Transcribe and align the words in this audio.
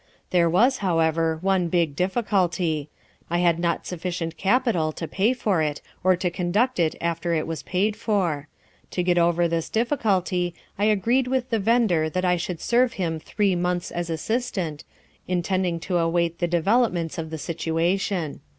There 0.31 0.49
was, 0.49 0.77
however, 0.77 1.37
one 1.41 1.67
big 1.67 1.95
difficulty—I 1.95 3.37
had 3.37 3.59
not 3.59 3.85
sufficient 3.85 4.35
capital 4.35 4.91
to 4.93 5.07
pay 5.07 5.31
for 5.33 5.61
it 5.61 5.79
or 6.03 6.15
to 6.15 6.31
conduct 6.31 6.79
it 6.79 6.95
after 6.99 7.35
it 7.35 7.45
was 7.45 7.61
paid 7.61 7.95
for. 7.95 8.47
To 8.89 9.03
get 9.03 9.19
over 9.19 9.47
this 9.47 9.69
difficulty, 9.69 10.55
I 10.75 10.85
agreed 10.85 11.27
with 11.27 11.51
the 11.51 11.59
vendor 11.59 12.09
that 12.09 12.25
I 12.25 12.35
should 12.35 12.61
serve 12.61 12.93
him 12.93 13.19
three 13.19 13.55
months 13.55 13.91
as 13.91 14.09
assistant, 14.09 14.83
intending 15.27 15.79
to 15.81 15.99
await 15.99 16.39
the 16.39 16.47
developments 16.47 17.19
of 17.19 17.29
the 17.29 17.37
situation. 17.37 18.39